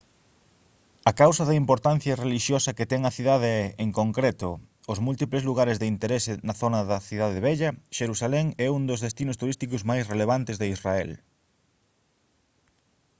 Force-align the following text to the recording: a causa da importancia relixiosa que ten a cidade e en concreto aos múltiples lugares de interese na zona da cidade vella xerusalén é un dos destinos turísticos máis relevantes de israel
a 1.09 1.11
causa 1.21 1.43
da 1.47 1.59
importancia 1.63 2.19
relixiosa 2.23 2.75
que 2.77 2.89
ten 2.91 3.01
a 3.05 3.15
cidade 3.17 3.51
e 3.63 3.67
en 3.85 3.91
concreto 3.99 4.49
aos 4.87 4.99
múltiples 5.05 5.43
lugares 5.49 5.77
de 5.81 5.89
interese 5.93 6.33
na 6.47 6.55
zona 6.61 6.79
da 6.89 6.99
cidade 7.09 7.43
vella 7.47 7.69
xerusalén 7.97 8.45
é 8.65 8.67
un 8.77 8.83
dos 8.89 9.03
destinos 9.05 9.39
turísticos 9.41 9.81
máis 9.89 10.03
relevantes 10.13 10.59
de 10.61 10.67
israel 10.75 11.11